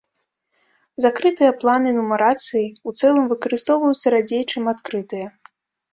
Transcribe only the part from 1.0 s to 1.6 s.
Закрытыя